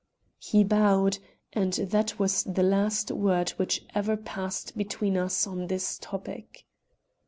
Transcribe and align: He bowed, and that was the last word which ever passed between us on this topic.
He 0.39 0.63
bowed, 0.63 1.19
and 1.53 1.73
that 1.73 2.17
was 2.17 2.41
the 2.45 2.63
last 2.63 3.11
word 3.11 3.51
which 3.57 3.85
ever 3.93 4.17
passed 4.17 4.75
between 4.75 5.15
us 5.15 5.45
on 5.45 5.67
this 5.67 5.99
topic. 5.99 6.65